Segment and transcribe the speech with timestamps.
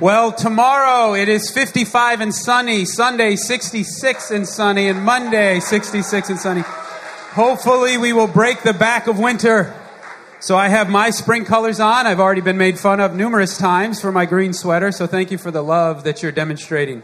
[0.00, 6.38] Well, tomorrow it is 55 and sunny, Sunday 66 and sunny, and Monday 66 and
[6.38, 6.60] sunny.
[7.32, 9.74] Hopefully, we will break the back of winter.
[10.38, 12.06] So I have my spring colors on.
[12.06, 15.38] I've already been made fun of numerous times for my green sweater, so thank you
[15.38, 17.02] for the love that you're demonstrating.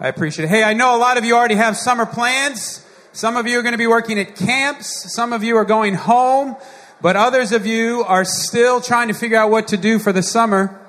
[0.00, 0.48] I appreciate it.
[0.48, 2.84] Hey, I know a lot of you already have summer plans.
[3.12, 5.14] Some of you are going to be working at camps.
[5.14, 6.56] Some of you are going home,
[7.00, 10.24] but others of you are still trying to figure out what to do for the
[10.24, 10.80] summer.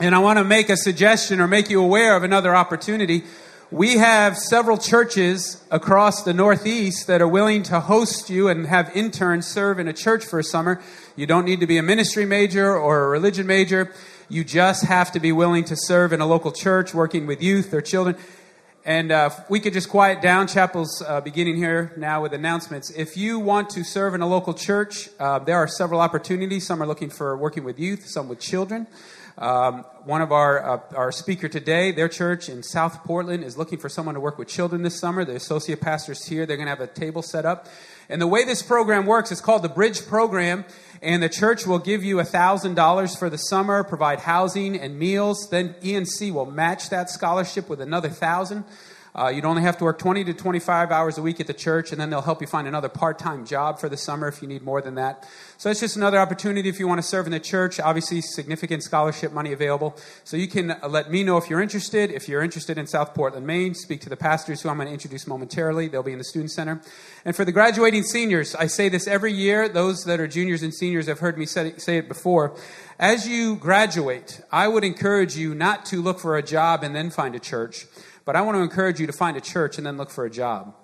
[0.00, 3.22] And I want to make a suggestion or make you aware of another opportunity.
[3.70, 8.90] We have several churches across the Northeast that are willing to host you and have
[8.96, 10.82] interns serve in a church for a summer.
[11.14, 13.92] You don't need to be a ministry major or a religion major.
[14.28, 17.72] You just have to be willing to serve in a local church, working with youth
[17.72, 18.16] or children.
[18.86, 20.46] And uh, we could just quiet down.
[20.46, 22.90] Chapel's uh, beginning here now with announcements.
[22.90, 26.66] If you want to serve in a local church, uh, there are several opportunities.
[26.66, 28.86] Some are looking for working with youth, some with children.
[29.38, 33.78] Um, one of our, uh, our speaker today, their church in South Portland, is looking
[33.78, 35.24] for someone to work with children this summer.
[35.24, 36.44] The associate pastor's here.
[36.44, 37.66] They're going to have a table set up.
[38.08, 40.64] And the way this program works, it's called the Bridge Program.
[41.02, 45.48] And the church will give you $1,000 for the summer, provide housing and meals.
[45.50, 48.64] Then ENC will match that scholarship with another 1000
[49.16, 51.92] uh, you'd only have to work 20 to 25 hours a week at the church,
[51.92, 54.48] and then they'll help you find another part time job for the summer if you
[54.48, 55.28] need more than that.
[55.56, 57.78] So it's just another opportunity if you want to serve in the church.
[57.78, 59.96] Obviously, significant scholarship money available.
[60.24, 62.10] So you can uh, let me know if you're interested.
[62.10, 64.92] If you're interested in South Portland, Maine, speak to the pastors who I'm going to
[64.92, 65.86] introduce momentarily.
[65.86, 66.80] They'll be in the Student Center.
[67.24, 69.68] And for the graduating seniors, I say this every year.
[69.68, 72.56] Those that are juniors and seniors have heard me say it before.
[72.98, 77.10] As you graduate, I would encourage you not to look for a job and then
[77.10, 77.86] find a church
[78.24, 80.30] but I want to encourage you to find a church and then look for a
[80.30, 80.74] job.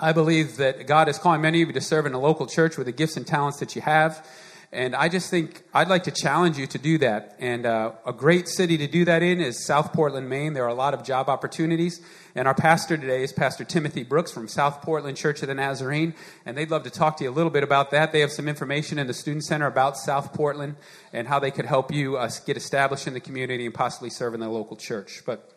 [0.00, 2.76] I believe that God is calling many of you to serve in a local church
[2.76, 4.26] with the gifts and talents that you have.
[4.72, 7.36] And I just think I'd like to challenge you to do that.
[7.38, 10.52] And uh, a great city to do that in is South Portland, Maine.
[10.52, 12.00] There are a lot of job opportunities.
[12.34, 16.12] And our pastor today is Pastor Timothy Brooks from South Portland Church of the Nazarene.
[16.44, 18.10] And they'd love to talk to you a little bit about that.
[18.10, 20.74] They have some information in the Student Center about South Portland
[21.12, 24.34] and how they could help you uh, get established in the community and possibly serve
[24.34, 25.22] in the local church.
[25.24, 25.53] But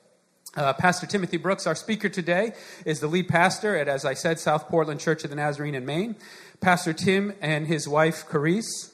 [0.56, 2.54] uh, pastor Timothy Brooks, our speaker today,
[2.86, 5.86] is the lead pastor at, as I said, South Portland Church of the Nazarene in
[5.86, 6.16] Maine.
[6.62, 8.92] Pastor Tim and his wife, Carice,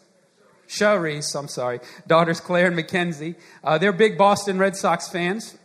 [0.68, 5.58] Charisse, I'm sorry, daughters Claire and Mackenzie, uh, they're big Boston Red Sox fans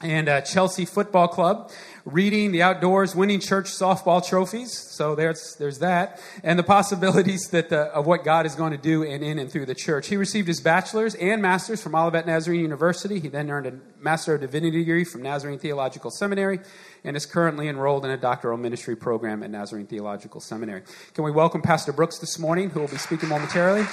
[0.00, 1.70] and uh, Chelsea Football Club
[2.06, 4.72] reading, the outdoors, winning church softball trophies.
[4.72, 6.20] So there's, there's that.
[6.44, 9.50] And the possibilities that the, of what God is going to do in, in and
[9.50, 10.06] through the church.
[10.06, 13.18] He received his bachelor's and master's from Olivet Nazarene University.
[13.18, 16.60] He then earned a Master of Divinity degree from Nazarene Theological Seminary
[17.02, 20.82] and is currently enrolled in a doctoral ministry program at Nazarene Theological Seminary.
[21.14, 23.84] Can we welcome Pastor Brooks this morning, who will be speaking momentarily?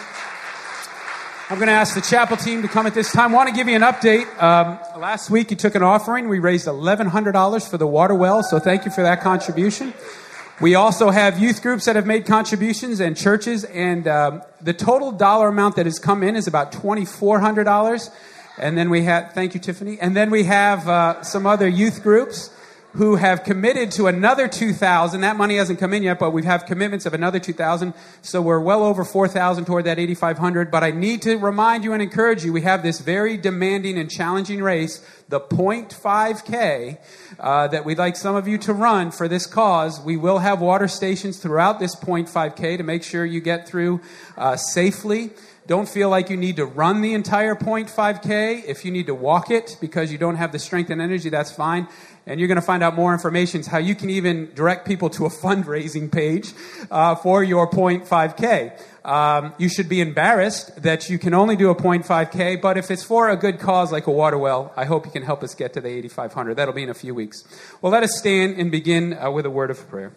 [1.50, 3.34] I'm going to ask the chapel team to come at this time.
[3.34, 4.26] I want to give you an update.
[4.42, 6.30] Um, last week, you took an offering.
[6.30, 9.94] We raised $1,100 for the water well, so thank you for that contribution.
[10.62, 15.12] We also have youth groups that have made contributions and churches, and um, the total
[15.12, 18.10] dollar amount that has come in is about $2,400.
[18.58, 20.00] And then we have, thank you, Tiffany.
[20.00, 22.52] And then we have uh, some other youth groups
[22.94, 26.66] who have committed to another 2000 that money hasn't come in yet but we have
[26.66, 31.22] commitments of another 2000 so we're well over 4000 toward that 8500 but i need
[31.22, 35.02] to remind you and encourage you we have this very demanding and challenging race
[35.34, 37.00] the 0.5k
[37.40, 40.00] uh, that we'd like some of you to run for this cause.
[40.00, 44.02] We will have water stations throughout this 0.5k to make sure you get through
[44.38, 45.32] uh, safely
[45.66, 48.66] don't feel like you need to run the entire 0.5K.
[48.66, 51.52] If you need to walk it because you don't have the strength and energy, that's
[51.52, 51.88] fine.
[52.26, 55.26] And you're going to find out more information how you can even direct people to
[55.26, 56.54] a fundraising page
[56.92, 58.80] uh, for your 0.5K.
[59.06, 63.04] Um, you should be embarrassed that you can only do a 0.5K, but if it's
[63.04, 65.74] for a good cause like a water well, I hope you can help us get
[65.74, 66.56] to the 8,500.
[66.56, 67.44] That'll be in a few weeks.
[67.82, 70.14] Well, let us stand and begin uh, with a word of prayer.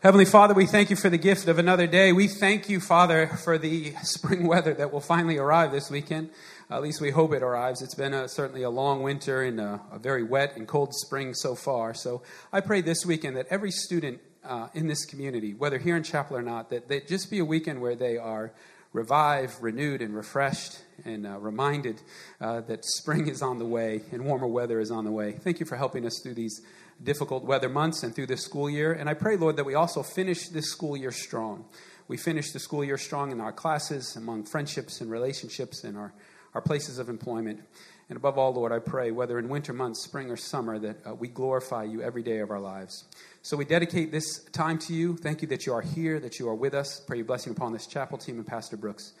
[0.00, 2.12] Heavenly Father, we thank you for the gift of another day.
[2.12, 6.30] We thank you, Father, for the spring weather that will finally arrive this weekend.
[6.70, 7.82] At least we hope it arrives.
[7.82, 11.34] It's been a, certainly a long winter and a, a, very wet and cold spring
[11.34, 11.94] so far.
[11.94, 12.22] So
[12.52, 16.36] I pray this weekend that every student uh, in this community, whether here in chapel
[16.36, 18.52] or not, that they just be a weekend where they are
[18.92, 22.00] revived, renewed, and refreshed, and uh, reminded
[22.40, 25.32] uh, that spring is on the way and warmer weather is on the way.
[25.32, 26.62] Thank you for helping us through these
[27.02, 28.92] difficult weather months and through this school year.
[28.92, 31.64] And I pray, Lord, that we also finish this school year strong.
[32.08, 36.12] We finish the school year strong in our classes, among friendships and relationships, and our,
[36.54, 37.60] our places of employment.
[38.08, 41.14] And above all, Lord, I pray, whether in winter months, spring, or summer, that uh,
[41.14, 43.04] we glorify you every day of our lives.
[43.42, 45.16] So we dedicate this time to you.
[45.18, 47.00] Thank you that you are here, that you are with us.
[47.00, 49.12] Pray your blessing upon this chapel team and Pastor Brooks.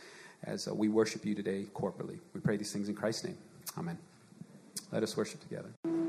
[0.44, 2.18] as uh, we worship you today corporately.
[2.32, 3.38] We pray these things in Christ's name.
[3.76, 3.98] Amen.
[4.92, 6.07] Let us worship together.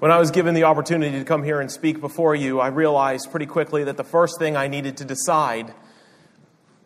[0.00, 3.30] When I was given the opportunity to come here and speak before you, I realized
[3.30, 5.74] pretty quickly that the first thing I needed to decide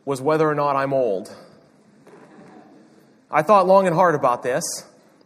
[0.05, 1.33] was whether or not I'm old.
[3.31, 4.65] I thought long and hard about this.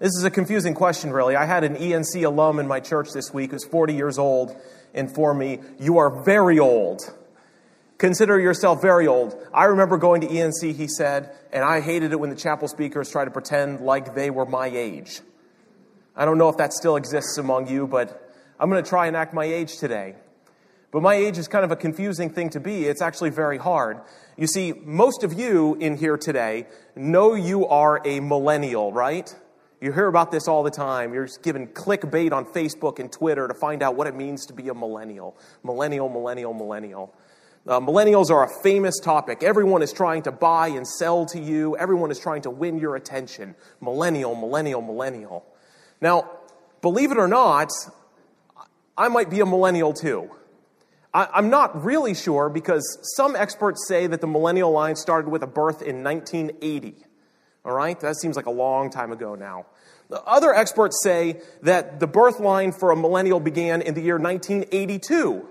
[0.01, 1.35] This is a confusing question, really.
[1.35, 4.55] I had an ENC alum in my church this week who's 40 years old
[4.93, 7.01] inform me, You are very old.
[7.97, 9.35] Consider yourself very old.
[9.55, 13.11] I remember going to ENC, he said, and I hated it when the chapel speakers
[13.11, 15.23] tried to pretend like they were my age.
[16.19, 18.29] I don't know if that still exists among you, but
[18.59, 20.17] I'm going to try and act my age today.
[20.91, 22.87] But my age is kind of a confusing thing to be.
[22.87, 24.01] It's actually very hard.
[24.37, 26.67] You see, most of you in here today
[26.97, 29.33] know you are a millennial, right?
[29.81, 31.15] You hear about this all the time.
[31.15, 34.69] You're given clickbait on Facebook and Twitter to find out what it means to be
[34.71, 35.37] a millennial.
[35.63, 37.15] Millennial, millennial, millennial.
[37.65, 39.45] Uh, millennials are a famous topic.
[39.45, 42.97] Everyone is trying to buy and sell to you, everyone is trying to win your
[42.97, 43.55] attention.
[43.81, 45.45] Millennial, millennial, millennial.
[46.01, 46.31] Now,
[46.81, 47.71] believe it or not,
[48.97, 50.31] I might be a millennial too.
[51.13, 55.43] I, am not really sure because some experts say that the millennial line started with
[55.43, 56.97] a birth in 1980.
[57.65, 57.99] All right?
[58.01, 59.67] That seems like a long time ago now.
[60.11, 64.19] The other experts say that the birth line for a millennial began in the year
[64.19, 65.47] 1982.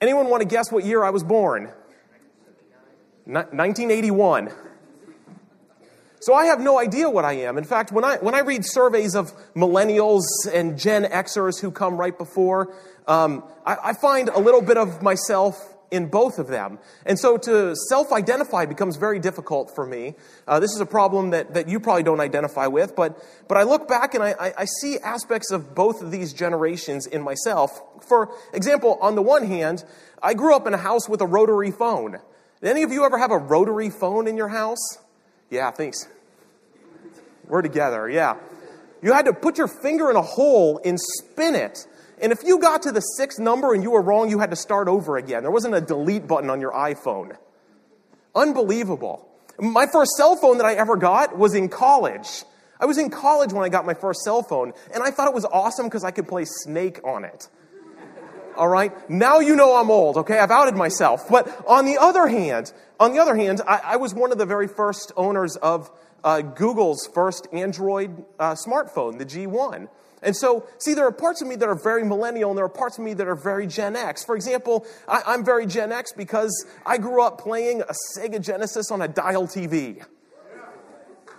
[0.00, 1.70] Anyone want to guess what year I was born?
[3.24, 4.50] 1981.
[6.22, 7.58] So I have no idea what I am.
[7.58, 10.22] In fact, when I, when I read surveys of millennials
[10.52, 12.72] and Gen Xers who come right before,
[13.08, 15.60] um, I, I find a little bit of myself
[15.90, 16.78] in both of them.
[17.04, 20.14] And so to self identify becomes very difficult for me.
[20.46, 23.64] Uh, this is a problem that, that you probably don't identify with, but, but I
[23.64, 27.82] look back and I, I, I see aspects of both of these generations in myself.
[28.06, 29.82] For example, on the one hand,
[30.22, 32.12] I grew up in a house with a rotary phone.
[32.60, 34.98] Did any of you ever have a rotary phone in your house?
[35.52, 36.08] Yeah, thanks.
[37.46, 38.38] We're together, yeah.
[39.02, 41.86] You had to put your finger in a hole and spin it.
[42.22, 44.56] And if you got to the sixth number and you were wrong, you had to
[44.56, 45.42] start over again.
[45.42, 47.36] There wasn't a delete button on your iPhone.
[48.34, 49.28] Unbelievable.
[49.58, 52.44] My first cell phone that I ever got was in college.
[52.80, 55.34] I was in college when I got my first cell phone, and I thought it
[55.34, 57.50] was awesome because I could play Snake on it.
[58.56, 58.92] All right?
[59.10, 60.38] Now you know I'm old, okay?
[60.38, 61.28] I've outed myself.
[61.28, 64.46] But on the other hand, on the other hand, I, I was one of the
[64.46, 65.90] very first owners of
[66.24, 69.88] uh, Google's first Android uh, smartphone, the G1.
[70.22, 72.68] And so, see, there are parts of me that are very millennial, and there are
[72.68, 74.24] parts of me that are very Gen X.
[74.24, 78.92] For example, I, am very Gen X because I grew up playing a Sega Genesis
[78.92, 80.04] on a dial TV.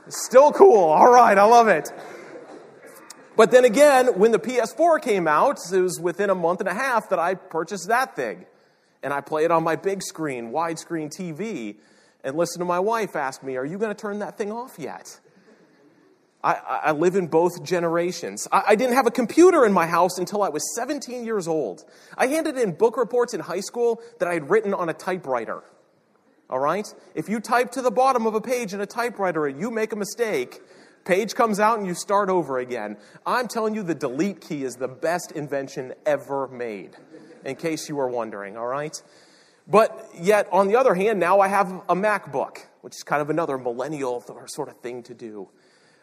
[0.09, 0.83] Still cool.
[0.83, 1.89] All right, I love it.
[3.35, 6.73] But then again, when the PS4 came out, it was within a month and a
[6.73, 8.45] half that I purchased that thing.
[9.01, 11.75] And I play it on my big screen, widescreen TV,
[12.23, 14.77] and listen to my wife ask me, Are you going to turn that thing off
[14.77, 15.19] yet?
[16.43, 16.53] I,
[16.85, 18.47] I live in both generations.
[18.51, 21.85] I, I didn't have a computer in my house until I was 17 years old.
[22.17, 25.63] I handed in book reports in high school that I had written on a typewriter.
[26.49, 26.85] All right?
[27.15, 29.93] If you type to the bottom of a page in a typewriter and you make
[29.93, 30.61] a mistake,
[31.05, 32.97] Page comes out and you start over again.
[33.25, 36.91] I'm telling you, the delete key is the best invention ever made,
[37.43, 38.95] in case you were wondering, all right?
[39.67, 43.29] But yet, on the other hand, now I have a MacBook, which is kind of
[43.29, 45.49] another millennial sort of thing to do.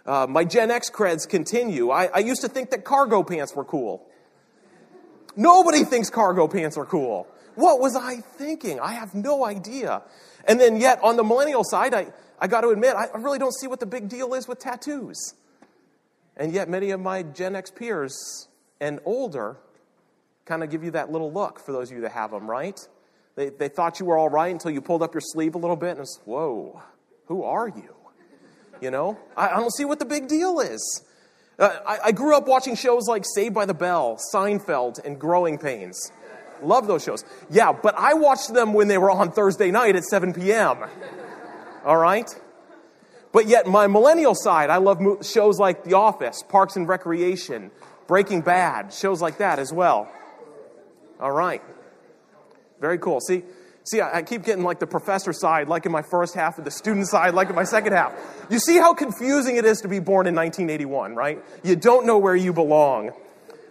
[0.07, 1.91] Uh, my Gen X creds continue.
[1.91, 4.07] I, I used to think that cargo pants were cool.
[5.37, 7.27] Nobody thinks cargo pants are cool.
[7.55, 8.81] What was I thinking?
[8.81, 10.03] I have no idea.
[10.47, 13.55] And then, yet, on the millennial side, I, I got to admit, I really don't
[13.55, 15.35] see what the big deal is with tattoos.
[16.37, 18.49] And yet, many of my Gen X peers
[18.81, 19.59] and older
[20.47, 22.81] kind of give you that little look for those of you that have them, right?
[23.37, 25.77] They, they thought you were all right until you pulled up your sleeve a little
[25.77, 26.83] bit and it's, whoa,
[27.27, 27.95] who are you?
[28.81, 31.05] You know, I, I don't see what the big deal is.
[31.59, 35.59] Uh, I, I grew up watching shows like Saved by the Bell, Seinfeld, and Growing
[35.59, 36.11] Pains.
[36.63, 37.23] Love those shows.
[37.51, 40.79] Yeah, but I watched them when they were on Thursday night at 7 p.m
[41.85, 42.29] all right?
[43.33, 47.71] But yet, my millennial side, I love shows like The Office, Parks and Recreation,
[48.07, 50.11] Breaking Bad, shows like that as well.
[51.21, 51.63] All right.
[52.81, 53.21] Very cool.
[53.21, 53.45] See,
[53.85, 56.71] see, I keep getting like the professor side, like in my first half, and the
[56.71, 58.15] student side, like in my second half.
[58.49, 61.45] You see how confusing it is to be born in 1981, right?
[61.63, 63.13] You don't know where you belong.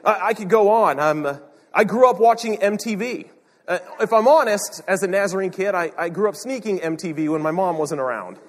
[0.05, 0.99] I, I could go on.
[0.99, 1.39] Um,
[1.73, 3.29] I grew up watching MTV.
[3.69, 7.43] Uh, if I'm honest, as a Nazarene kid, I, I grew up sneaking MTV when
[7.43, 8.39] my mom wasn't around.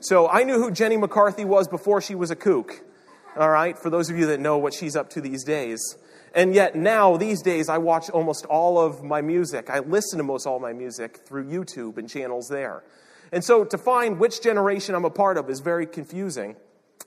[0.00, 2.82] So I knew who Jenny McCarthy was before she was a kook.
[3.36, 5.78] All right, for those of you that know what she's up to these days.
[6.34, 9.70] And yet now, these days, I watch almost all of my music.
[9.70, 12.82] I listen to most all my music through YouTube and channels there.
[13.30, 16.56] And so to find which generation I'm a part of is very confusing.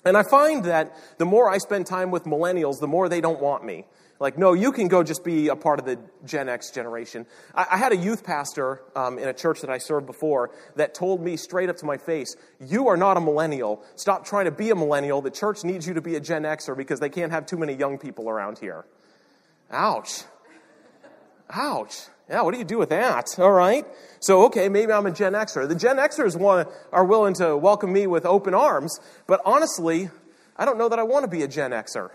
[0.06, 3.42] And I find that the more I spend time with millennials, the more they don't
[3.42, 3.88] want me.
[4.22, 7.26] Like, no, you can go just be a part of the Gen X generation.
[7.56, 10.94] I, I had a youth pastor um, in a church that I served before that
[10.94, 13.84] told me straight up to my face, You are not a millennial.
[13.96, 15.24] Stop trying to be a millennial.
[15.24, 17.74] The church needs you to be a Gen Xer because they can't have too many
[17.74, 18.86] young people around here.
[19.72, 20.22] Ouch.
[21.50, 22.02] Ouch.
[22.30, 23.40] Yeah, what do you do with that?
[23.40, 23.88] All right.
[24.20, 25.68] So, okay, maybe I'm a Gen Xer.
[25.68, 30.12] The Gen Xers want, are willing to welcome me with open arms, but honestly,
[30.58, 32.12] I don't know that I want to be a Gen Xer.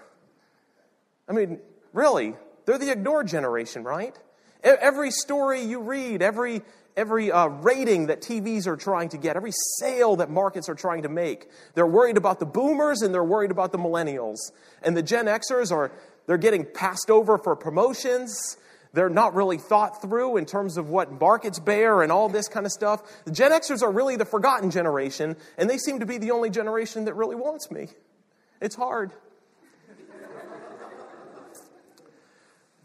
[1.28, 1.58] I mean,
[1.96, 2.34] really,
[2.64, 4.16] they're the ignored generation, right?
[4.62, 6.62] Every story you read, every,
[6.96, 11.02] every uh, rating that TVs are trying to get, every sale that markets are trying
[11.02, 14.38] to make, they're worried about the boomers and they're worried about the millennials.
[14.82, 15.90] And the Gen Xers are,
[16.26, 18.56] they're getting passed over for promotions
[18.96, 22.64] they're not really thought through in terms of what markets bear and all this kind
[22.64, 23.24] of stuff.
[23.26, 26.48] The Gen Xers are really the forgotten generation, and they seem to be the only
[26.48, 27.88] generation that really wants me.
[28.58, 29.12] It's hard.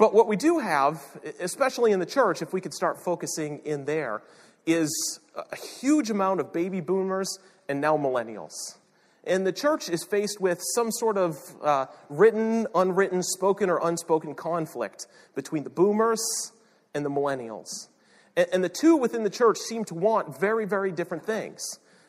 [0.02, 1.00] But what we do have,
[1.40, 4.24] especially in the church, if we could start focusing in there,
[4.66, 7.38] is a huge amount of baby boomers
[7.70, 8.80] and now millennials.
[9.26, 14.34] And the church is faced with some sort of uh, written, unwritten, spoken, or unspoken
[14.34, 15.06] conflict
[15.36, 16.52] between the boomers
[16.96, 17.70] and the millennials.
[18.36, 21.62] And, and the two within the church seem to want very, very different things.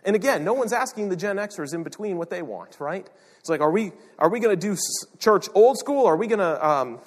[0.03, 3.07] And again, no one's asking the Gen Xers in between what they want, right?
[3.39, 4.81] It's like, are we, are we going to do
[5.19, 6.05] church old school?
[6.07, 7.01] Or Are we going to um,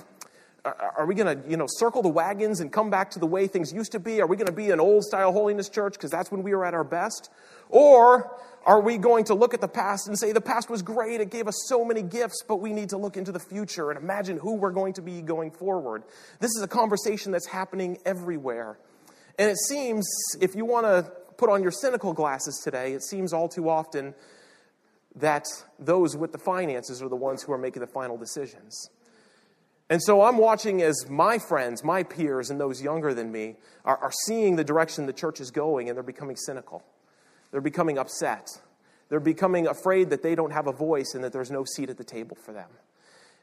[0.65, 3.27] Uh, are we going to you know circle the wagons and come back to the
[3.27, 5.93] way things used to be are we going to be an old style holiness church
[5.93, 7.29] because that's when we were at our best
[7.69, 11.22] or are we going to look at the past and say the past was great,
[11.22, 14.00] it gave us so many gifts, but we need to look into the future and
[14.00, 16.03] imagine who we're going to be going forward?
[16.39, 18.79] This is a conversation that's happening everywhere.
[19.38, 20.07] And it seems,
[20.41, 24.15] if you want to put on your cynical glasses today, it seems all too often
[25.17, 25.45] that
[25.77, 28.89] those with the finances are the ones who are making the final decisions.
[29.89, 33.97] And so I'm watching as my friends, my peers, and those younger than me are,
[33.97, 36.83] are seeing the direction the church is going, and they're becoming cynical.
[37.51, 38.47] They're becoming upset.
[39.09, 41.97] They're becoming afraid that they don't have a voice and that there's no seat at
[41.97, 42.69] the table for them.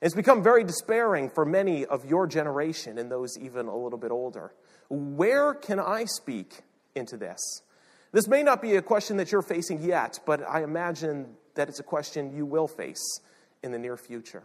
[0.01, 4.11] It's become very despairing for many of your generation and those even a little bit
[4.11, 4.53] older.
[4.89, 6.63] Where can I speak
[6.97, 7.63] into this?
[8.11, 11.79] This may not be a question that you're facing yet, but I imagine that it's
[11.79, 13.21] a question you will face
[13.63, 14.43] in the near future.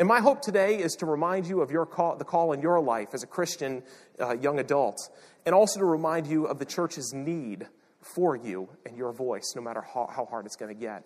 [0.00, 2.80] And my hope today is to remind you of your call, the call in your
[2.80, 3.82] life as a Christian
[4.18, 4.96] uh, young adult,
[5.44, 7.66] and also to remind you of the church's need
[8.00, 11.04] for you and your voice, no matter how, how hard it's going to get.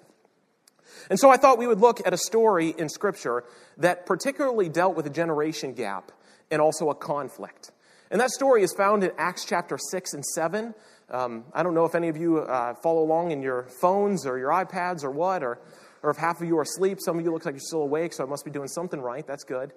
[1.10, 3.42] And so I thought we would look at a story in Scripture
[3.78, 6.12] that particularly dealt with a generation gap
[6.52, 7.72] and also a conflict.
[8.12, 10.72] And that story is found in Acts chapter 6 and 7.
[11.10, 14.38] Um, I don't know if any of you uh, follow along in your phones or
[14.38, 15.58] your iPads or what, or,
[16.04, 16.98] or if half of you are asleep.
[17.00, 19.26] Some of you look like you're still awake, so I must be doing something right.
[19.26, 19.72] That's good.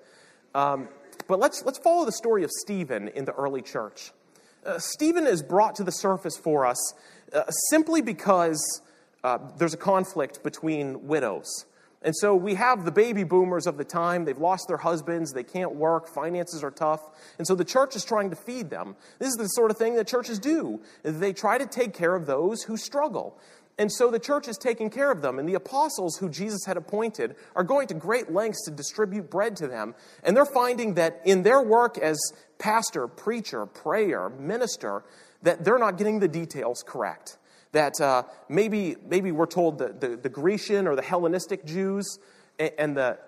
[0.54, 0.90] Um,
[1.28, 4.12] but let's, let's follow the story of Stephen in the early church.
[4.66, 6.94] Uh, Stephen is brought to the surface for us
[7.34, 8.82] uh, simply because
[9.24, 11.66] uh, there's a conflict between widows.
[12.02, 14.26] And so we have the baby boomers of the time.
[14.26, 15.32] They've lost their husbands.
[15.32, 16.08] They can't work.
[16.08, 17.02] Finances are tough.
[17.38, 18.96] And so the church is trying to feed them.
[19.18, 20.82] This is the sort of thing that churches do.
[21.04, 23.40] They try to take care of those who struggle.
[23.80, 25.38] And so the church is taking care of them.
[25.38, 29.56] And the apostles who Jesus had appointed are going to great lengths to distribute bread
[29.58, 29.94] to them.
[30.24, 32.18] And they're finding that in their work as
[32.58, 35.04] pastor, preacher, prayer, minister,
[35.44, 37.38] that they're not getting the details correct.
[37.72, 42.18] That uh, maybe, maybe we're told the, the, the, Grecian or the Hellenistic Jews
[42.58, 43.20] and the,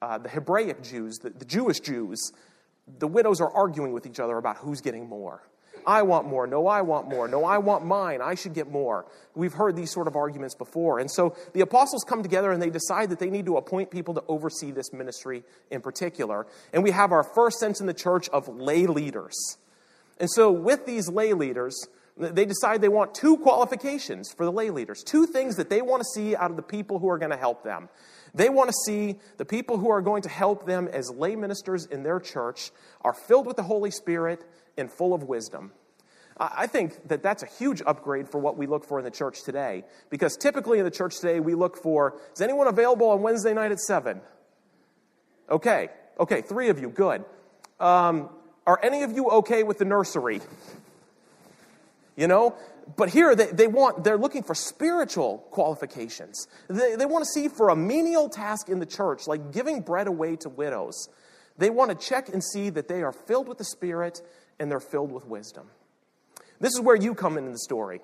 [0.00, 2.32] uh, the Hebraic Jews, the, the Jewish Jews,
[2.98, 5.42] the widows are arguing with each other about who's getting more.
[5.86, 6.46] I want more.
[6.46, 7.28] No, I want more.
[7.28, 8.20] No, I want mine.
[8.22, 9.06] I should get more.
[9.34, 10.98] We've heard these sort of arguments before.
[10.98, 14.14] And so the apostles come together and they decide that they need to appoint people
[14.14, 16.46] to oversee this ministry in particular.
[16.72, 19.58] And we have our first sense in the church of lay leaders.
[20.18, 21.86] And so with these lay leaders,
[22.16, 26.02] they decide they want two qualifications for the lay leaders, two things that they want
[26.02, 27.88] to see out of the people who are going to help them.
[28.34, 31.86] They want to see the people who are going to help them as lay ministers
[31.86, 32.70] in their church
[33.02, 34.44] are filled with the Holy Spirit
[34.76, 35.72] and full of wisdom.
[36.38, 39.42] I think that that's a huge upgrade for what we look for in the church
[39.44, 39.84] today.
[40.10, 43.70] Because typically in the church today, we look for is anyone available on Wednesday night
[43.70, 44.20] at 7?
[45.50, 47.24] Okay, okay, three of you, good.
[47.78, 48.30] Um,
[48.66, 50.40] are any of you okay with the nursery?
[52.16, 52.56] You know?
[52.96, 56.48] But here they, they want, they're looking for spiritual qualifications.
[56.68, 60.08] They, they want to see for a menial task in the church, like giving bread
[60.08, 61.08] away to widows.
[61.58, 64.20] They want to check and see that they are filled with the Spirit
[64.58, 65.66] and they're filled with wisdom.
[66.60, 68.00] This is where you come in in the story.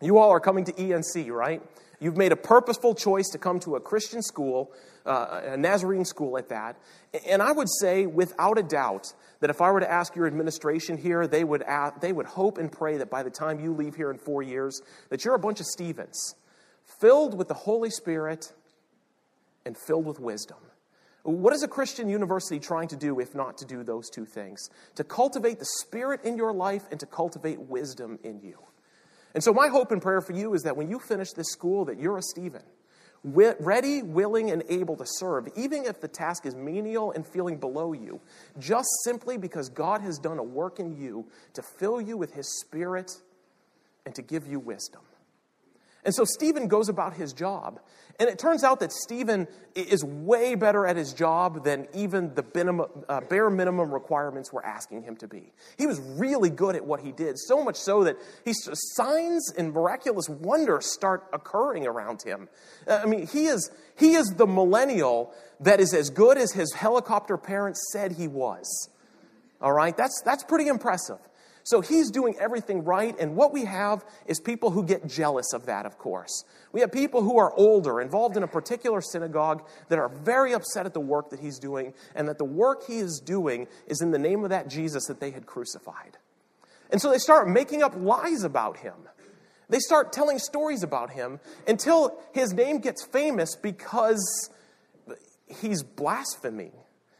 [0.00, 1.62] You all are coming to ENC, right?
[2.00, 4.70] You've made a purposeful choice to come to a Christian school,
[5.04, 6.76] uh, a Nazarene school at that.
[7.26, 10.96] And I would say, without a doubt, that if I were to ask your administration
[10.96, 13.96] here, they would, ask, they would hope and pray that by the time you leave
[13.96, 14.80] here in four years,
[15.10, 16.34] that you're a bunch of Stevens,
[17.00, 18.52] filled with the Holy Spirit
[19.64, 20.58] and filled with wisdom.
[21.22, 24.70] What is a Christian university trying to do if not to do those two things?
[24.94, 28.58] To cultivate the Spirit in your life and to cultivate wisdom in you.
[29.34, 31.84] And so, my hope and prayer for you is that when you finish this school,
[31.86, 32.62] that you're a Stephen,
[33.24, 37.92] ready, willing, and able to serve, even if the task is menial and feeling below
[37.92, 38.20] you,
[38.58, 42.60] just simply because God has done a work in you to fill you with His
[42.60, 43.12] Spirit
[44.06, 45.02] and to give you wisdom.
[46.04, 47.80] And so Stephen goes about his job.
[48.20, 52.88] And it turns out that Stephen is way better at his job than even the
[53.08, 55.52] uh, bare minimum requirements were asking him to be.
[55.76, 59.72] He was really good at what he did, so much so that he, signs and
[59.72, 62.48] miraculous wonders start occurring around him.
[62.88, 66.72] Uh, I mean, he is, he is the millennial that is as good as his
[66.72, 68.88] helicopter parents said he was.
[69.60, 69.96] All right?
[69.96, 71.18] That's, that's pretty impressive.
[71.68, 75.66] So he's doing everything right, and what we have is people who get jealous of
[75.66, 76.44] that, of course.
[76.72, 80.86] We have people who are older, involved in a particular synagogue, that are very upset
[80.86, 84.12] at the work that he's doing, and that the work he is doing is in
[84.12, 86.16] the name of that Jesus that they had crucified.
[86.90, 88.94] And so they start making up lies about him.
[89.68, 94.48] They start telling stories about him until his name gets famous because
[95.60, 96.72] he's blaspheming.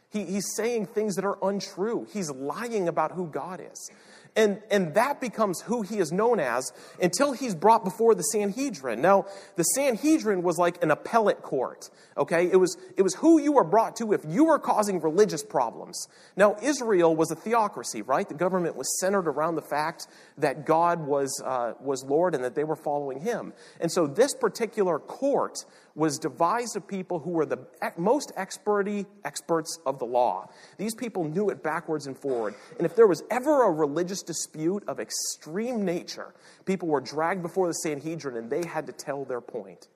[0.09, 2.07] He, he's saying things that are untrue.
[2.11, 3.91] He's lying about who God is.
[4.35, 6.71] And, and that becomes who he is known as
[7.01, 9.01] until he's brought before the Sanhedrin.
[9.01, 12.49] Now, the Sanhedrin was like an appellate court, okay?
[12.49, 16.07] It was, it was who you were brought to if you were causing religious problems.
[16.35, 18.27] Now, Israel was a theocracy, right?
[18.27, 20.07] The government was centered around the fact
[20.37, 23.53] that God was, uh, was Lord and that they were following him.
[23.81, 25.65] And so this particular court
[25.99, 27.59] was devised of people who were the
[27.97, 30.49] most experty experts of the law.
[30.77, 32.55] These people knew it backwards and forward.
[32.77, 36.33] And if there was ever a religious dispute of extreme nature,
[36.65, 39.89] people were dragged before the Sanhedrin and they had to tell their point.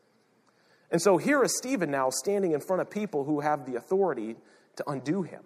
[0.91, 4.35] And so here is Stephen now standing in front of people who have the authority
[4.75, 5.41] to undo him,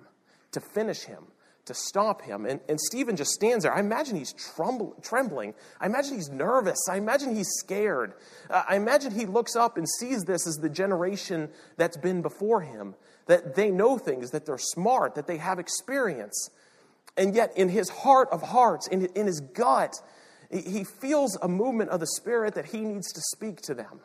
[0.54, 1.24] to finish him,
[1.68, 2.46] to stop him.
[2.46, 3.74] And, and Stephen just stands there.
[3.74, 5.54] I imagine he's tremble, trembling.
[5.80, 6.80] I imagine he's nervous.
[6.90, 8.14] I imagine he's scared.
[8.50, 12.62] Uh, I imagine he looks up and sees this as the generation that's been before
[12.62, 12.96] him,
[13.28, 16.50] that they know things, that they're smart, that they have experience.
[17.16, 19.94] And yet, in his heart of hearts, in, in his gut,
[20.52, 24.00] he feels a movement of the Spirit that he needs to speak to them.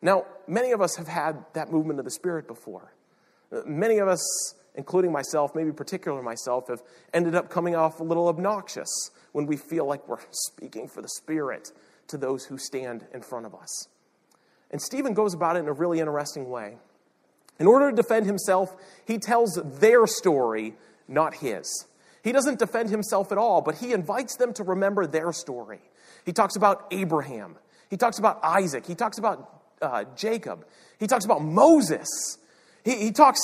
[0.00, 2.92] Now, many of us have had that movement of the Spirit before.
[3.50, 6.80] Uh, many of us including myself, maybe particularly myself, have
[7.12, 11.08] ended up coming off a little obnoxious when we feel like we're speaking for the
[11.08, 11.72] Spirit
[12.06, 13.88] to those who stand in front of us.
[14.70, 16.76] And Stephen goes about it in a really interesting way.
[17.58, 20.76] In order to defend himself, he tells their story,
[21.08, 21.86] not his.
[22.22, 25.80] He doesn't defend himself at all, but he invites them to remember their story.
[26.24, 27.56] He talks about Abraham.
[27.90, 28.86] He talks about Isaac.
[28.86, 30.66] He talks about uh, Jacob.
[31.00, 32.38] He talks about Moses.
[32.84, 33.40] He, he talks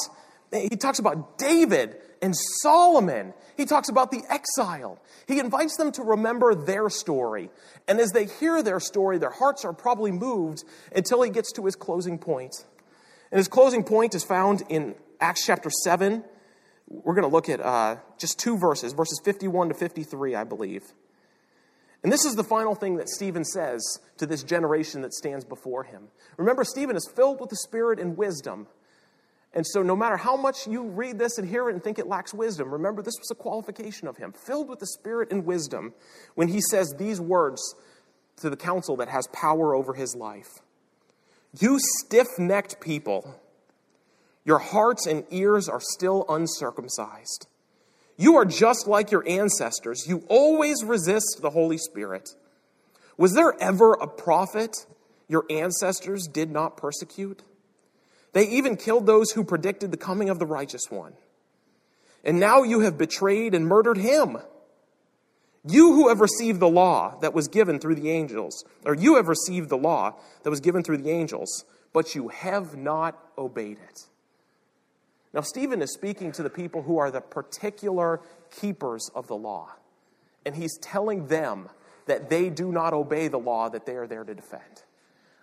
[0.54, 3.34] he talks about David and Solomon.
[3.56, 5.00] He talks about the exile.
[5.26, 7.50] He invites them to remember their story.
[7.86, 10.64] And as they hear their story, their hearts are probably moved
[10.94, 12.54] until he gets to his closing point.
[13.30, 16.24] And his closing point is found in Acts chapter 7.
[16.88, 20.84] We're going to look at uh, just two verses, verses 51 to 53, I believe.
[22.02, 23.82] And this is the final thing that Stephen says
[24.18, 26.08] to this generation that stands before him.
[26.36, 28.66] Remember, Stephen is filled with the Spirit and wisdom.
[29.54, 32.08] And so, no matter how much you read this and hear it and think it
[32.08, 35.94] lacks wisdom, remember this was a qualification of him, filled with the Spirit and wisdom,
[36.34, 37.76] when he says these words
[38.38, 40.58] to the council that has power over his life
[41.58, 43.40] You stiff necked people,
[44.44, 47.46] your hearts and ears are still uncircumcised.
[48.16, 50.04] You are just like your ancestors.
[50.06, 52.30] You always resist the Holy Spirit.
[53.16, 54.86] Was there ever a prophet
[55.28, 57.42] your ancestors did not persecute?
[58.34, 61.14] They even killed those who predicted the coming of the righteous one.
[62.24, 64.38] And now you have betrayed and murdered him.
[65.66, 69.28] You who have received the law that was given through the angels, or you have
[69.28, 74.00] received the law that was given through the angels, but you have not obeyed it.
[75.32, 78.20] Now, Stephen is speaking to the people who are the particular
[78.50, 79.70] keepers of the law.
[80.44, 81.68] And he's telling them
[82.06, 84.82] that they do not obey the law that they are there to defend.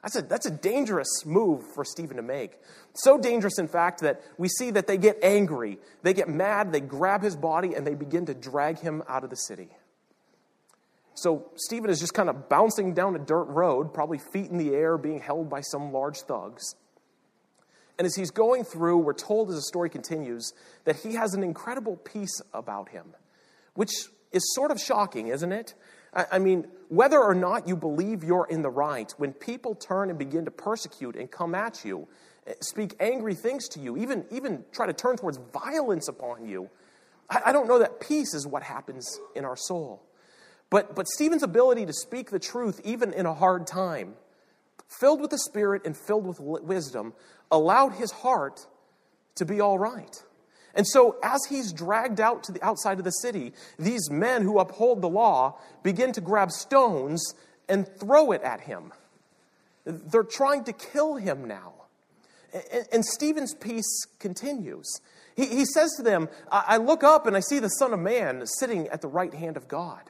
[0.04, 2.58] That's a, that's a dangerous move for Stephen to make.
[2.94, 6.82] So dangerous, in fact, that we see that they get angry, they get mad, they
[6.82, 9.70] grab his body, and they begin to drag him out of the city.
[11.14, 14.74] So Stephen is just kind of bouncing down a dirt road, probably feet in the
[14.74, 16.76] air, being held by some large thugs.
[18.00, 20.54] And as he's going through, we're told as the story continues
[20.86, 23.14] that he has an incredible peace about him,
[23.76, 23.92] which
[24.32, 25.76] is sort of shocking, isn't it?
[26.13, 30.19] I mean, whether or not you believe you're in the right, when people turn and
[30.19, 32.08] begin to persecute and come at you,
[32.47, 36.69] eh, speak angry things to you, even, even try to turn towards violence upon you,
[37.30, 40.04] I, I don't know that peace is what happens in our soul.
[40.69, 44.15] But, but Stephen's ability to speak the truth, even in a hard time,
[44.89, 47.13] filled with the Spirit and filled with wisdom,
[47.50, 48.67] allowed his heart
[49.36, 50.24] to be all right.
[50.74, 54.60] And so, as he's dragged out to the outside of the city, these men who
[54.60, 57.34] uphold the law begin to grab stones
[57.68, 58.94] and throw it at him.
[59.86, 61.74] They're trying to kill him now.
[62.92, 65.00] And, Stephen's peace continues.
[65.38, 68.88] He, says to them, I look up and I see the Son of Man sitting
[68.90, 70.02] at the right hand of God.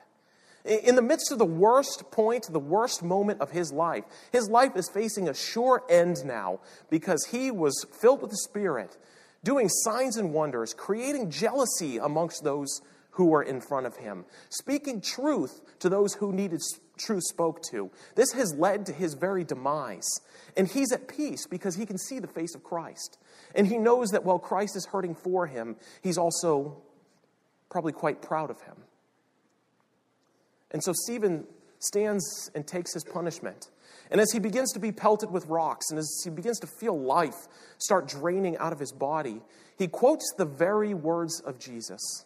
[0.65, 4.75] In the midst of the worst point, the worst moment of his life, his life
[4.75, 8.97] is facing a sure end now because he was filled with the Spirit
[9.43, 15.01] doing signs and wonders, creating jealousy amongst those who were in front of him, speaking
[15.01, 16.61] truth to those who needed
[16.97, 17.89] truth spoke to.
[18.15, 20.07] This has led to his very demise.
[20.55, 23.17] And he's at peace because he can see the face of Christ.
[23.55, 26.81] And he knows that while Christ is hurting for him, he's also
[27.69, 28.75] probably quite proud of him.
[30.71, 31.45] And so Stephen
[31.79, 33.69] stands and takes his punishment.
[34.11, 36.99] And as he begins to be pelted with rocks and as he begins to feel
[36.99, 37.47] life
[37.77, 39.41] start draining out of his body,
[39.77, 42.25] he quotes the very words of Jesus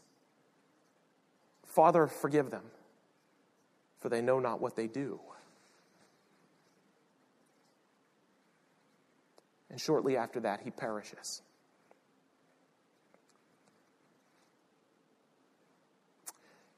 [1.75, 2.63] Father, forgive them,
[3.99, 5.19] for they know not what they do.
[9.69, 11.41] And shortly after that, he perishes.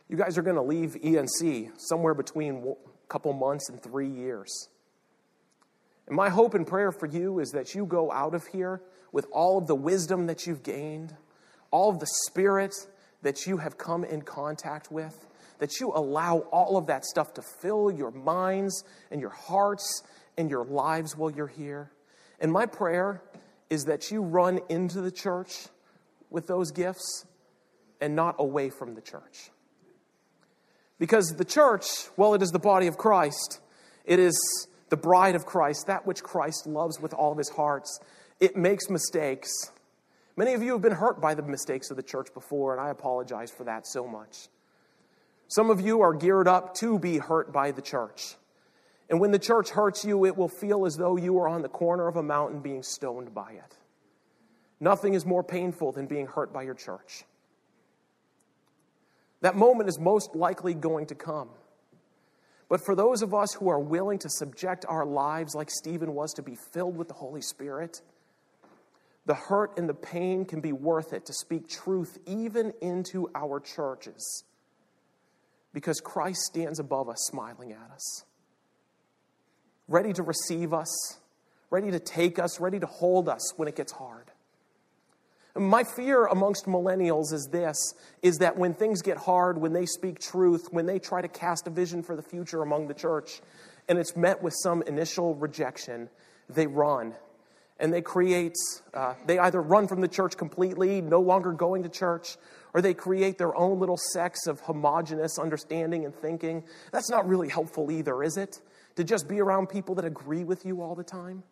[0.09, 4.69] You guys are going to leave ENC somewhere between a couple months and three years.
[6.07, 9.27] And my hope and prayer for you is that you go out of here with
[9.31, 11.15] all of the wisdom that you've gained,
[11.69, 12.73] all of the spirit
[13.21, 15.27] that you have come in contact with,
[15.59, 20.03] that you allow all of that stuff to fill your minds and your hearts
[20.37, 21.91] and your lives while you're here.
[22.39, 23.21] And my prayer
[23.69, 25.67] is that you run into the church
[26.29, 27.25] with those gifts
[27.99, 29.49] and not away from the church.
[30.99, 33.59] Because the church, well, it is the body of Christ,
[34.05, 37.99] it is the bride of Christ, that which Christ loves with all of his hearts,
[38.39, 39.49] it makes mistakes.
[40.35, 42.89] Many of you have been hurt by the mistakes of the church before, and I
[42.89, 44.49] apologize for that so much.
[45.47, 48.35] Some of you are geared up to be hurt by the church.
[49.09, 51.69] And when the church hurts you, it will feel as though you are on the
[51.69, 53.77] corner of a mountain being stoned by it.
[54.79, 57.23] Nothing is more painful than being hurt by your church.
[59.41, 61.49] That moment is most likely going to come.
[62.69, 66.33] But for those of us who are willing to subject our lives like Stephen was
[66.33, 68.01] to be filled with the Holy Spirit,
[69.25, 73.59] the hurt and the pain can be worth it to speak truth even into our
[73.59, 74.43] churches
[75.73, 78.23] because Christ stands above us, smiling at us,
[79.87, 81.19] ready to receive us,
[81.69, 84.26] ready to take us, ready to hold us when it gets hard.
[85.59, 90.19] My fear amongst millennials is this is that when things get hard, when they speak
[90.19, 93.41] truth, when they try to cast a vision for the future among the church,
[93.87, 96.09] and it's met with some initial rejection,
[96.49, 97.15] they run.
[97.79, 98.55] And they create,
[98.93, 102.37] uh, they either run from the church completely, no longer going to church,
[102.73, 106.63] or they create their own little sects of homogenous understanding and thinking.
[106.91, 108.59] That's not really helpful either, is it?
[108.95, 111.43] To just be around people that agree with you all the time?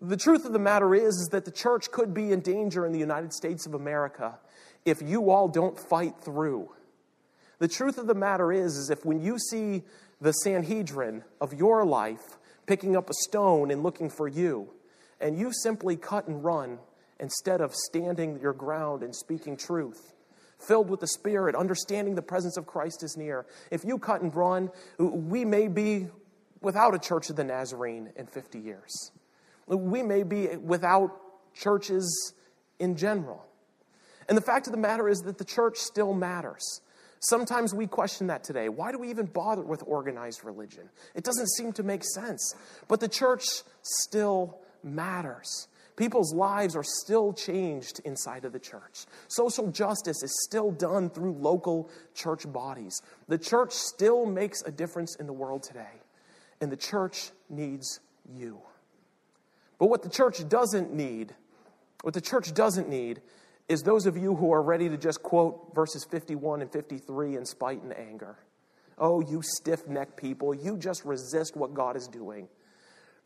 [0.00, 2.92] The truth of the matter is, is that the church could be in danger in
[2.92, 4.38] the United States of America
[4.84, 6.70] if you all don't fight through.
[7.58, 9.82] The truth of the matter is, is if when you see
[10.20, 14.70] the Sanhedrin of your life picking up a stone and looking for you,
[15.20, 16.78] and you simply cut and run
[17.18, 20.14] instead of standing your ground and speaking truth,
[20.60, 23.46] filled with the Spirit, understanding the presence of Christ is near.
[23.72, 26.06] If you cut and run, we may be
[26.60, 29.10] without a church of the Nazarene in 50 years.
[29.68, 31.14] We may be without
[31.54, 32.34] churches
[32.78, 33.44] in general.
[34.28, 36.80] And the fact of the matter is that the church still matters.
[37.20, 38.68] Sometimes we question that today.
[38.68, 40.88] Why do we even bother with organized religion?
[41.14, 42.54] It doesn't seem to make sense.
[42.86, 43.44] But the church
[43.82, 45.68] still matters.
[45.96, 49.06] People's lives are still changed inside of the church.
[49.26, 53.02] Social justice is still done through local church bodies.
[53.26, 56.02] The church still makes a difference in the world today.
[56.60, 57.98] And the church needs
[58.32, 58.60] you.
[59.78, 61.34] But what the church doesn't need,
[62.02, 63.20] what the church doesn't need,
[63.68, 67.44] is those of you who are ready to just quote verses 51 and 53 in
[67.44, 68.38] spite and anger.
[68.98, 72.48] Oh, you stiff necked people, you just resist what God is doing.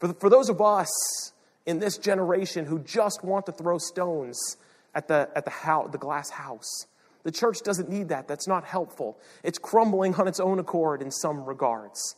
[0.00, 1.32] For, the, for those of us
[1.64, 4.56] in this generation who just want to throw stones
[4.94, 6.86] at the, at the, house, the glass house,
[7.22, 8.26] the church doesn't need that.
[8.26, 9.18] That's not helpful.
[9.44, 12.16] It's crumbling on its own accord in some regards.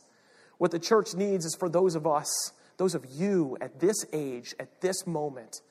[0.57, 2.27] What the church needs is for those of us,
[2.77, 5.61] those of you at this age, at this moment,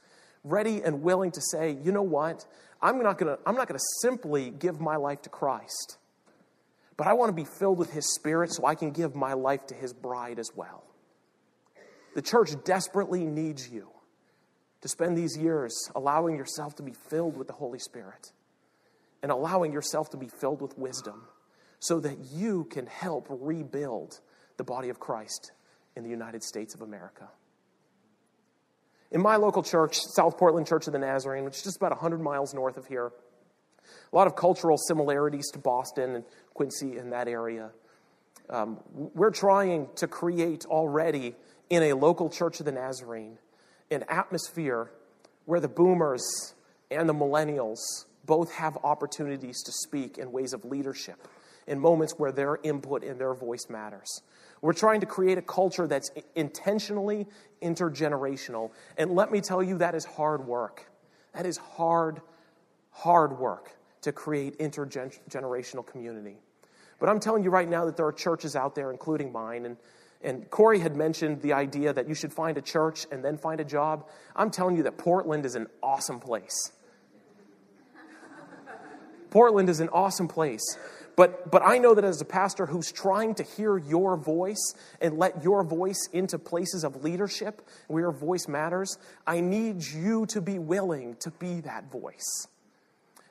[0.43, 2.47] ready and willing to say, you know what?
[2.81, 5.99] I'm not to I'm not to simply give my life to Christ,
[6.97, 9.67] but I want to be filled with His Spirit so I can give my life
[9.69, 10.85] to His bride as well.
[12.15, 13.89] The church desperately needs you
[14.83, 18.33] to spend these years allowing yourself to be filled with the Holy Spirit
[19.23, 21.27] and allowing yourself to be filled with wisdom
[21.81, 24.21] so that you can help rebuild
[24.59, 25.53] the body of Christ
[25.97, 27.29] in the United States of America.
[29.11, 32.21] In my local church, South Portland Church of the Nazarene, which is just about 100
[32.21, 33.13] miles north of here,
[34.13, 37.71] a lot of cultural similarities to Boston and Quincy in that area.
[38.51, 41.35] Um, we're trying to create already
[41.71, 43.39] in a local church of the Nazarene
[43.91, 44.91] an atmosphere
[45.45, 46.55] where the boomers
[46.91, 47.79] and the millennials
[48.25, 51.29] both have opportunities to speak in ways of leadership,
[51.67, 54.23] in moments where their input and their voice matters.
[54.65, 57.27] We're trying to create a culture that's intentionally
[57.61, 58.71] intergenerational.
[58.97, 60.91] And let me tell you, that is hard work.
[61.35, 62.23] That is hard,
[62.89, 66.39] hard work to create intergenerational community.
[66.99, 69.77] But I'm telling you right now that there are churches out there, including mine, and,
[70.23, 73.61] and Corey had mentioned the idea that you should find a church and then find
[73.61, 74.09] a job.
[74.35, 76.73] I'm telling you that Portland is an awesome place.
[79.29, 80.79] Portland is an awesome place.
[81.17, 85.17] But, but I know that as a pastor who's trying to hear your voice and
[85.17, 90.41] let your voice into places of leadership where your voice matters, I need you to
[90.41, 92.49] be willing to be that voice.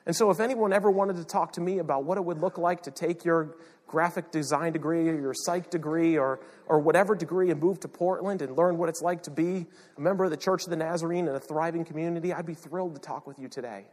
[0.06, 2.58] And so, if anyone ever wanted to talk to me about what it would look
[2.58, 7.50] like to take your graphic design degree or your psych degree or, or whatever degree
[7.50, 9.66] and move to Portland and learn what it's like to be
[9.96, 12.94] a member of the Church of the Nazarene in a thriving community, I'd be thrilled
[12.94, 13.86] to talk with you today.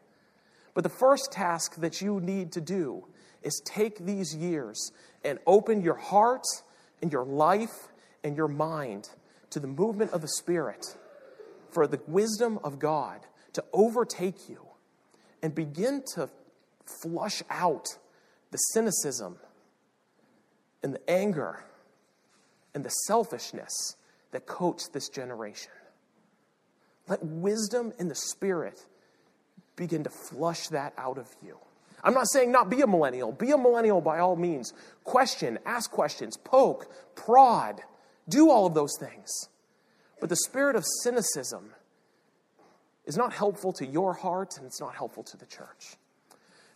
[0.73, 3.06] But the first task that you need to do
[3.41, 4.91] is take these years
[5.23, 6.43] and open your heart
[7.01, 7.88] and your life
[8.23, 9.10] and your mind
[9.49, 10.95] to the movement of the Spirit
[11.69, 13.21] for the wisdom of God
[13.54, 14.65] to overtake you
[15.41, 16.30] and begin to
[17.01, 17.88] flush out
[18.51, 19.38] the cynicism
[20.84, 21.63] and the anger
[22.73, 23.95] and the selfishness
[24.32, 25.71] that coats this generation.
[27.08, 28.86] Let wisdom and the Spirit
[29.75, 31.58] begin to flush that out of you.
[32.04, 33.32] I'm not saying not be a millennial.
[33.32, 34.74] Be a millennial by all means.
[35.04, 37.82] Question, ask questions, poke, prod,
[38.28, 39.30] do all of those things.
[40.20, 41.72] But the spirit of cynicism
[43.06, 45.96] is not helpful to your heart and it's not helpful to the church.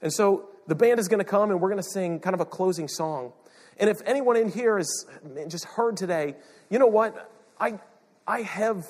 [0.01, 2.41] And so the band is going to come and we're going to sing kind of
[2.41, 3.33] a closing song.
[3.77, 5.05] And if anyone in here has
[5.47, 6.35] just heard today,
[6.69, 7.31] you know what?
[7.59, 7.79] I,
[8.27, 8.85] I have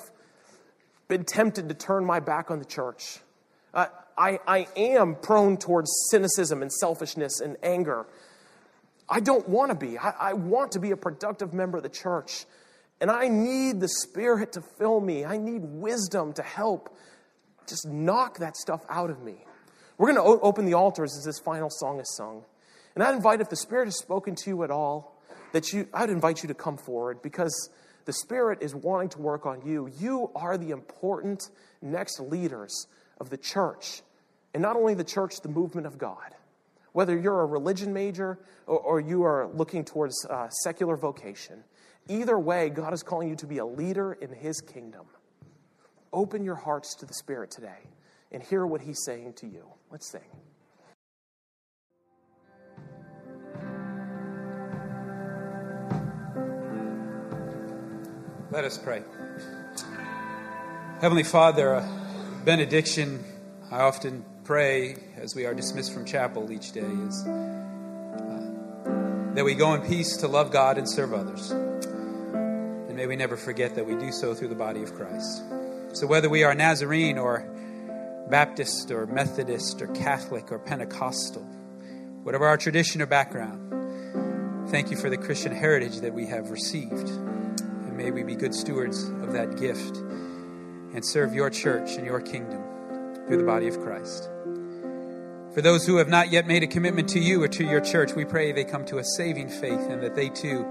[1.08, 3.18] been tempted to turn my back on the church.
[3.74, 8.06] Uh, I, I am prone towards cynicism and selfishness and anger.
[9.08, 9.98] I don't want to be.
[9.98, 12.46] I, I want to be a productive member of the church.
[13.00, 15.24] And I need the Spirit to fill me.
[15.24, 16.96] I need wisdom to help
[17.68, 19.44] just knock that stuff out of me.
[19.98, 22.44] We're going to o- open the altars as this final song is sung.
[22.94, 25.20] And I'd invite, if the Spirit has spoken to you at all,
[25.52, 27.70] that you, I'd invite you to come forward because
[28.06, 29.90] the Spirit is wanting to work on you.
[29.98, 31.50] You are the important
[31.82, 32.86] next leaders
[33.20, 34.02] of the church.
[34.56, 36.34] And not only the church, the movement of God.
[36.92, 41.62] Whether you're a religion major or, or you are looking towards uh, secular vocation,
[42.08, 45.04] either way, God is calling you to be a leader in His kingdom.
[46.10, 47.90] Open your hearts to the Spirit today
[48.32, 49.66] and hear what He's saying to you.
[49.90, 50.22] Let's sing.
[58.50, 59.02] Let us pray.
[61.02, 63.22] Heavenly Father, a benediction
[63.70, 68.40] I often pray as we are dismissed from chapel each day is uh,
[69.34, 71.50] that we go in peace to love God and serve others.
[71.50, 75.42] And may we never forget that we do so through the body of Christ.
[75.94, 77.40] So whether we are Nazarene or
[78.30, 81.42] Baptist or Methodist or Catholic or Pentecostal,
[82.22, 87.08] whatever our tradition or background, thank you for the Christian heritage that we have received.
[87.08, 92.20] And may we be good stewards of that gift and serve your church and your
[92.20, 92.62] kingdom
[93.26, 94.30] through the body of Christ.
[95.56, 98.12] For those who have not yet made a commitment to you or to your church,
[98.12, 100.66] we pray they come to a saving faith and that they too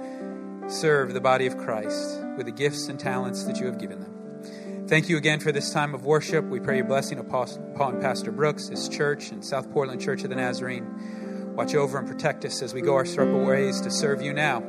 [0.68, 4.86] serve the body of Christ with the gifts and talents that you have given them.
[4.88, 6.46] Thank you again for this time of worship.
[6.46, 10.36] We pray your blessing upon Pastor Brooks, his church, and South Portland Church of the
[10.36, 11.56] Nazarene.
[11.56, 14.62] Watch over and protect us as we go our separate ways to serve you now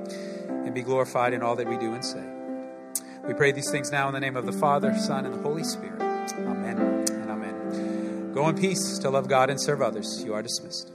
[0.48, 2.24] and be glorified in all that we do and say.
[3.28, 5.62] We pray these things now in the name of the Father, Son, and the Holy
[5.62, 6.00] Spirit.
[6.00, 6.95] Amen.
[8.36, 10.22] Go in peace to love God and serve others.
[10.22, 10.92] You are dismissed.